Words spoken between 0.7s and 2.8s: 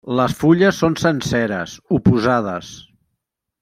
són senceres, oposades.